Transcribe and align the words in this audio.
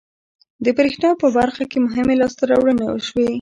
د 0.65 0.65
بریښنا 0.77 1.09
په 1.21 1.27
برخه 1.37 1.63
کې 1.71 1.83
مهمې 1.85 2.15
لاسته 2.21 2.43
راوړنې 2.51 2.85
وشوې. 2.87 3.27